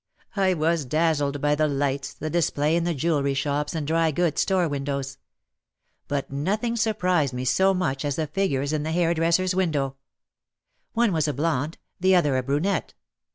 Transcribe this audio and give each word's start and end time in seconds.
I 0.35 0.55
was 0.55 0.83
dazzled 0.83 1.41
by 1.41 1.53
the 1.53 1.67
lights, 1.67 2.11
the 2.15 2.31
display 2.31 2.75
in 2.75 2.85
the 2.85 2.95
jewelry 2.95 3.35
shops 3.35 3.75
and 3.75 3.85
dry 3.85 4.09
goods 4.09 4.41
store 4.41 4.67
windows. 4.67 5.19
But 6.07 6.31
nothing 6.31 6.75
surprised 6.75 7.35
me 7.35 7.45
so 7.45 7.71
much 7.75 8.03
as 8.03 8.15
the 8.15 8.25
figures 8.25 8.73
in 8.73 8.81
the 8.81 8.93
hair 8.93 9.13
dresser's 9.13 9.53
window. 9.53 9.97
One 10.93 11.13
was 11.13 11.27
a 11.27 11.33
blonde, 11.33 11.77
the 11.99 12.15
other 12.15 12.35
a 12.35 12.41
brunette. 12.41 12.95